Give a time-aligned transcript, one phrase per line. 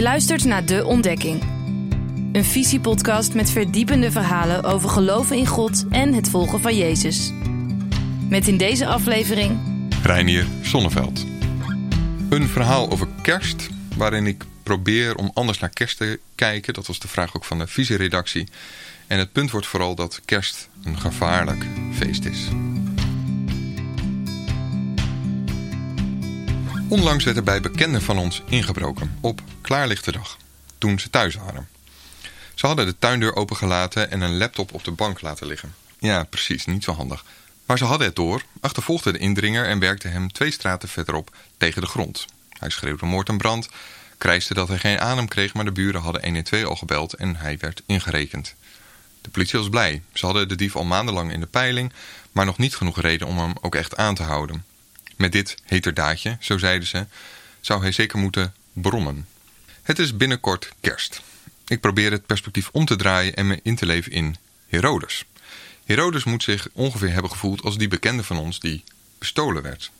[0.00, 1.42] Je luistert naar De Ontdekking.
[2.32, 7.32] Een visiepodcast met verdiepende verhalen over geloven in God en het volgen van Jezus.
[8.28, 9.58] Met in deze aflevering...
[10.02, 11.24] Reinier Sonneveld.
[12.30, 16.74] Een verhaal over kerst, waarin ik probeer om anders naar kerst te kijken.
[16.74, 18.48] Dat was de vraag ook van de visieredactie.
[19.06, 22.48] En het punt wordt vooral dat kerst een gevaarlijk feest is.
[26.90, 30.36] Onlangs werd er bij bekenden van ons ingebroken op klaarlichte dag,
[30.78, 31.68] toen ze thuis waren.
[32.54, 35.74] Ze hadden de tuindeur opengelaten en een laptop op de bank laten liggen.
[35.98, 37.24] Ja, precies, niet zo handig.
[37.66, 41.80] Maar ze hadden het door, achtervolgden de indringer en werkten hem twee straten verderop tegen
[41.80, 42.26] de grond.
[42.58, 43.68] Hij schreeuwde moord en brand,
[44.18, 47.58] krijste dat hij geen adem kreeg, maar de buren hadden 112 al gebeld en hij
[47.58, 48.54] werd ingerekend.
[49.20, 50.02] De politie was blij.
[50.12, 51.92] Ze hadden de dief al maandenlang in de peiling,
[52.32, 54.64] maar nog niet genoeg reden om hem ook echt aan te houden.
[55.20, 57.06] Met dit heterdaadje, zo zeiden ze,
[57.60, 59.26] zou hij zeker moeten brommen.
[59.82, 61.22] Het is binnenkort kerst.
[61.66, 65.24] Ik probeer het perspectief om te draaien en me in te leven in Herodes.
[65.84, 68.84] Herodes moet zich ongeveer hebben gevoeld als die bekende van ons die
[69.18, 69.90] bestolen werd.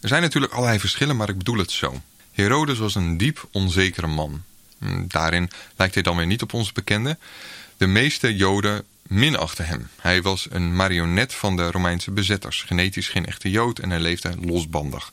[0.00, 2.02] Er zijn natuurlijk allerlei verschillen, maar ik bedoel het zo.
[2.32, 4.42] Herodes was een diep onzekere man.
[4.78, 7.18] Hm, daarin lijkt hij dan weer niet op onze bekende.
[7.76, 9.88] De meeste Joden minachten hem.
[9.96, 14.34] Hij was een marionet van de Romeinse bezetters, genetisch geen echte Jood en hij leefde
[14.40, 15.08] losbandig.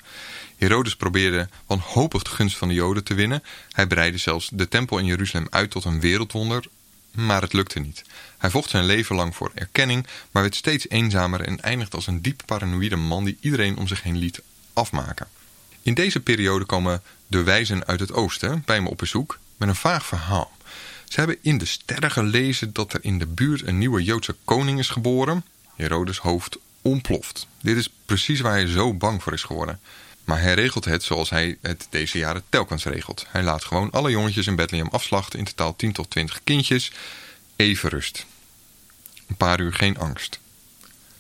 [0.58, 3.44] Herodes probeerde wanhopig de gunst van de Joden te winnen.
[3.72, 6.66] Hij breidde zelfs de tempel in Jeruzalem uit tot een wereldwonder,
[7.12, 8.04] maar het lukte niet.
[8.38, 12.22] Hij vocht zijn leven lang voor erkenning, maar werd steeds eenzamer en eindigde als een
[12.22, 14.42] diep paranoïde man die iedereen om zich heen liet
[14.73, 15.28] afmaken.
[15.82, 19.76] In deze periode komen de wijzen uit het oosten bij me op bezoek met een
[19.76, 20.56] vaag verhaal.
[21.08, 24.80] Ze hebben in de sterren gelezen dat er in de buurt een nieuwe Joodse koning
[24.80, 25.45] is geboren.
[25.75, 27.47] Herodes hoofd ontploft.
[27.61, 29.80] Dit is precies waar hij zo bang voor is geworden.
[30.23, 33.25] Maar hij regelt het zoals hij het deze jaren telkens regelt.
[33.30, 36.91] Hij laat gewoon alle jongetjes in Bethlehem afslachten, in totaal 10 tot 20 kindjes.
[37.55, 38.26] Even rust.
[39.27, 40.39] Een paar uur geen angst.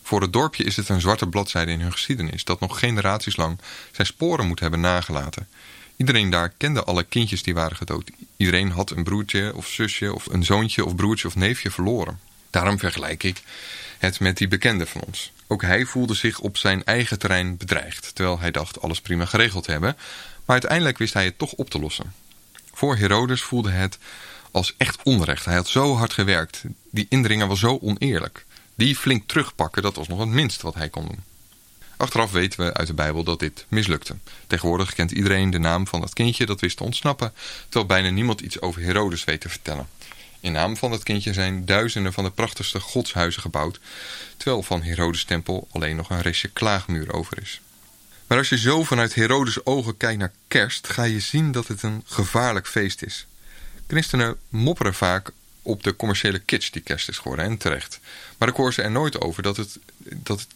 [0.03, 3.59] Voor het dorpje is het een zwarte bladzijde in hun geschiedenis, dat nog generaties lang
[3.91, 5.47] zijn sporen moet hebben nagelaten.
[5.97, 8.11] Iedereen daar kende alle kindjes die waren gedood.
[8.37, 12.19] Iedereen had een broertje of zusje of een zoontje of broertje of neefje verloren.
[12.49, 13.41] Daarom vergelijk ik
[13.97, 15.31] het met die bekende van ons.
[15.47, 19.63] Ook hij voelde zich op zijn eigen terrein bedreigd, terwijl hij dacht alles prima geregeld
[19.63, 19.95] te hebben.
[20.45, 22.13] Maar uiteindelijk wist hij het toch op te lossen.
[22.73, 23.97] Voor Herodes voelde het
[24.51, 25.45] als echt onrecht.
[25.45, 26.61] Hij had zo hard gewerkt.
[26.91, 28.45] Die indringer was zo oneerlijk.
[28.75, 31.23] Die flink terugpakken, dat was nog het minst wat hij kon doen.
[31.97, 34.15] Achteraf weten we uit de Bijbel dat dit mislukte.
[34.47, 38.41] Tegenwoordig kent iedereen de naam van dat kindje dat wist te ontsnappen, terwijl bijna niemand
[38.41, 39.87] iets over Herodes weet te vertellen.
[40.39, 43.79] In naam van dat kindje zijn duizenden van de prachtigste godshuizen gebouwd,
[44.37, 47.61] terwijl van Herodes tempel alleen nog een restje klaagmuur over is.
[48.27, 51.83] Maar als je zo vanuit Herodes ogen kijkt naar kerst, ga je zien dat het
[51.83, 53.27] een gevaarlijk feest is.
[53.87, 55.31] Christenen mopperen vaak
[55.67, 57.99] op de commerciële kitsch die kerst is geworden, en terecht.
[58.37, 60.47] Maar ik hoor ze er nooit over dat het, dat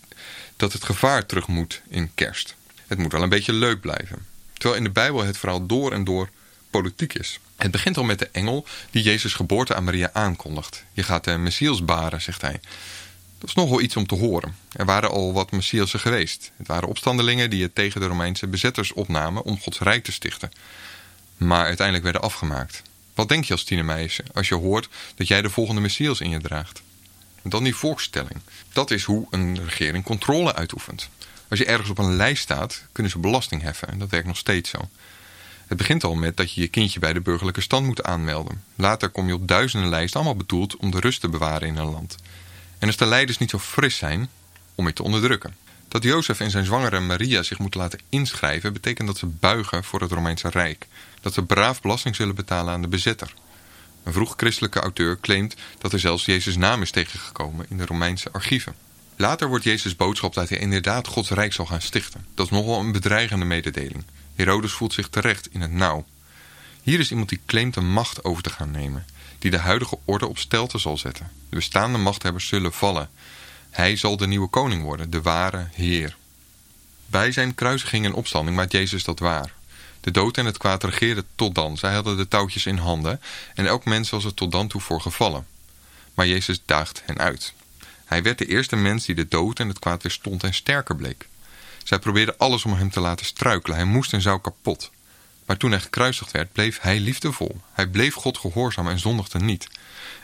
[0.61, 2.55] dat het gevaar terug moet in kerst.
[2.87, 4.25] Het moet wel een beetje leuk blijven.
[4.53, 6.29] Terwijl in de Bijbel het vooral door en door
[6.69, 7.39] politiek is.
[7.55, 10.83] Het begint al met de engel die Jezus' geboorte aan Maria aankondigt.
[10.93, 12.59] Je gaat de Messias baren, zegt hij.
[13.37, 14.55] Dat is nogal iets om te horen.
[14.71, 16.51] Er waren al wat Messiassen geweest.
[16.57, 20.51] Het waren opstandelingen die het tegen de Romeinse bezetters opnamen om Gods rijk te stichten.
[21.37, 22.81] Maar uiteindelijk werden afgemaakt.
[23.21, 26.41] Wat denk je als tienermeisje als je hoort dat jij de volgende Messias in je
[26.41, 26.81] draagt?
[27.43, 28.41] dan die volkstelling.
[28.73, 31.09] Dat is hoe een regering controle uitoefent.
[31.47, 33.87] Als je ergens op een lijst staat, kunnen ze belasting heffen.
[33.87, 34.89] En dat werkt nog steeds zo.
[35.67, 38.63] Het begint al met dat je je kindje bij de burgerlijke stand moet aanmelden.
[38.75, 41.91] Later kom je op duizenden lijsten, allemaal bedoeld om de rust te bewaren in een
[41.91, 42.15] land.
[42.79, 44.29] En als de leiders niet zo fris zijn,
[44.75, 45.55] om je te onderdrukken.
[45.91, 48.73] Dat Jozef en zijn zwangere Maria zich moeten laten inschrijven...
[48.73, 50.87] betekent dat ze buigen voor het Romeinse Rijk.
[51.21, 53.33] Dat ze braaf belasting zullen betalen aan de bezetter.
[54.03, 58.31] Een vroeg christelijke auteur claimt dat er zelfs Jezus' naam is tegengekomen in de Romeinse
[58.31, 58.75] archieven.
[59.15, 62.25] Later wordt Jezus' boodschap dat hij inderdaad Gods Rijk zal gaan stichten.
[62.35, 64.05] Dat is nogal een bedreigende mededeling.
[64.35, 66.05] Herodes voelt zich terecht in het nauw.
[66.81, 69.05] Hier is iemand die claimt de macht over te gaan nemen,
[69.39, 71.31] die de huidige orde op stelte zal zetten.
[71.49, 73.09] De bestaande machthebbers zullen vallen.
[73.71, 76.17] Hij zal de nieuwe koning worden, de ware Heer.
[77.05, 79.53] Bij zijn kruisiging en opstanding maakt Jezus dat waar.
[80.01, 81.77] De dood en het kwaad regeerden tot dan.
[81.77, 83.21] Zij hadden de touwtjes in handen
[83.53, 85.47] en elk mens was er tot dan toe voor gevallen.
[86.13, 87.53] Maar Jezus daagt hen uit.
[88.05, 90.95] Hij werd de eerste mens die de dood en het kwaad weer stond en sterker
[90.95, 91.27] bleek.
[91.83, 93.77] Zij probeerden alles om hem te laten struikelen.
[93.77, 94.91] Hij moest en zou kapot.
[95.45, 97.61] Maar toen hij gekruisigd werd, bleef hij liefdevol.
[97.71, 99.67] Hij bleef God gehoorzaam en zondigde niet.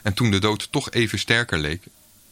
[0.02, 1.84] En toen de dood toch even sterker leek,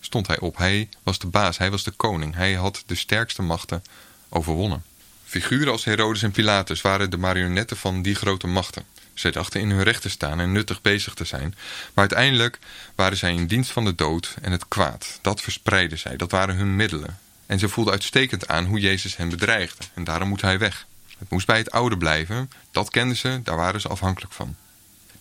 [0.05, 0.57] stond hij op.
[0.57, 2.35] Hij was de baas, hij was de koning.
[2.35, 3.83] Hij had de sterkste machten
[4.29, 4.83] overwonnen.
[5.25, 8.83] Figuren als Herodes en Pilatus waren de marionetten van die grote machten.
[9.13, 11.55] Zij dachten in hun recht te staan en nuttig bezig te zijn,
[11.93, 12.59] maar uiteindelijk
[12.95, 15.19] waren zij in dienst van de dood en het kwaad.
[15.21, 17.19] Dat verspreidden zij, dat waren hun middelen.
[17.45, 20.85] En ze voelden uitstekend aan hoe Jezus hen bedreigde en daarom moet hij weg.
[21.17, 24.55] Het moest bij het oude blijven, dat kenden ze, daar waren ze afhankelijk van.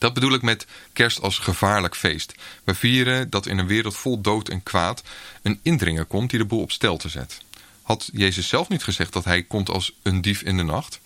[0.04, 2.34] Dat bedoel ik met kerst als gevaarlijk feest.
[2.64, 5.02] We vieren dat in een wereld vol dood en kwaad
[5.42, 7.40] een indringer komt die de boel op stelte zet.
[7.82, 11.00] Had Jezus zelf niet gezegd dat hij komt als een dief in de nacht?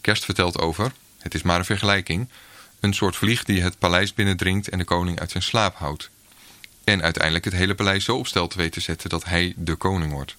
[0.00, 2.28] Kerst vertelt over, het is maar een vergelijking,
[2.80, 6.10] een soort vlieg die het paleis binnendringt en de koning uit zijn slaap houdt.
[6.84, 10.12] En uiteindelijk het hele paleis zo op stelte weet te zetten dat hij de koning
[10.12, 10.36] wordt.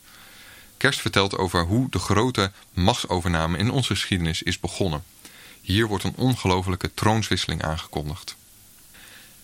[0.77, 5.03] Kerst vertelt over hoe de grote machtsovername in onze geschiedenis is begonnen.
[5.63, 8.35] Hier wordt een ongelofelijke troonswisseling aangekondigd.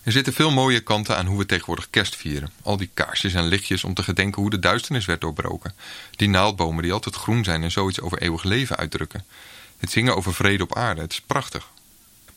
[0.04, 2.52] Er zitten veel mooie kanten aan hoe we tegenwoordig kerst vieren.
[2.62, 5.76] Al die kaarsjes en lichtjes om te gedenken hoe de duisternis werd doorbroken.
[6.12, 9.26] Die naaldbomen die altijd groen zijn en zoiets over eeuwig leven uitdrukken.
[9.78, 11.70] Het zingen over vrede op aarde, het is prachtig.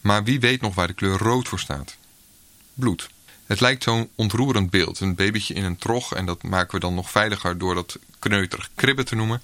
[0.01, 1.97] Maar wie weet nog waar de kleur rood voor staat?
[2.75, 3.09] Bloed.
[3.47, 5.01] Het lijkt zo'n ontroerend beeld.
[5.01, 8.71] Een babytje in een trog en dat maken we dan nog veiliger door dat kneuterig
[8.75, 9.43] kribben te noemen.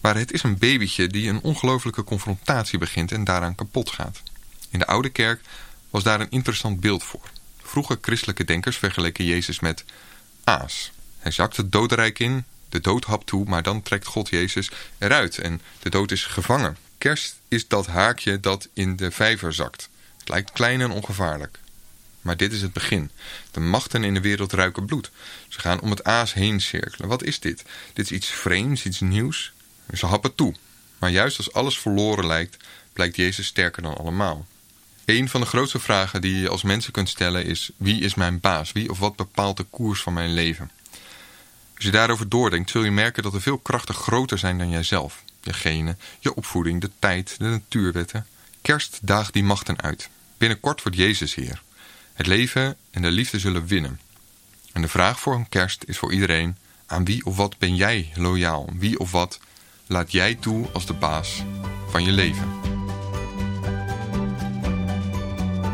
[0.00, 4.22] Maar het is een babytje die een ongelofelijke confrontatie begint en daaraan kapot gaat.
[4.70, 5.40] In de oude kerk
[5.90, 7.30] was daar een interessant beeld voor.
[7.62, 9.84] Vroege christelijke denkers vergeleken Jezus met
[10.44, 10.92] aas.
[11.18, 15.38] Hij zakt het dodenrijk in, de dood hapt toe, maar dan trekt God Jezus eruit
[15.38, 16.76] en de dood is gevangen.
[16.98, 19.88] Kerst is dat haakje dat in de vijver zakt.
[20.18, 21.58] Het lijkt klein en ongevaarlijk.
[22.24, 23.10] Maar dit is het begin.
[23.50, 25.10] De machten in de wereld ruiken bloed.
[25.48, 27.08] Ze gaan om het aas heen cirkelen.
[27.08, 27.64] Wat is dit?
[27.92, 29.52] Dit is iets vreemds, iets nieuws.
[29.94, 30.54] Ze happen toe.
[30.98, 32.56] Maar juist als alles verloren lijkt,
[32.92, 34.46] blijkt Jezus sterker dan allemaal.
[35.04, 38.40] Een van de grootste vragen die je als mensen kunt stellen is: wie is mijn
[38.40, 38.72] baas?
[38.72, 40.70] Wie of wat bepaalt de koers van mijn leven?
[41.74, 45.22] Als je daarover doordenkt, zul je merken dat er veel krachten groter zijn dan jijzelf.
[45.42, 48.26] Je genen, je opvoeding, de tijd, de natuurwetten.
[48.62, 50.08] Kerst daagt die machten uit.
[50.38, 51.62] Binnenkort wordt Jezus hier.
[52.14, 54.00] Het leven en de liefde zullen winnen.
[54.72, 56.56] En de vraag voor een kerst is voor iedereen:
[56.86, 58.68] aan wie of wat ben jij loyaal?
[58.74, 59.40] Wie of wat
[59.86, 61.42] laat jij toe als de baas
[61.88, 62.48] van je leven?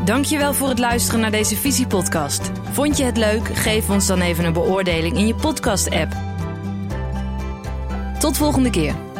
[0.05, 2.51] Dankjewel voor het luisteren naar deze Visiepodcast.
[2.71, 3.55] Vond je het leuk?
[3.55, 6.15] Geef ons dan even een beoordeling in je podcast-app.
[8.19, 9.10] Tot volgende keer.